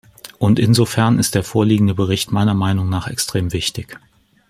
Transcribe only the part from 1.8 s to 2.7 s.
Bericht meiner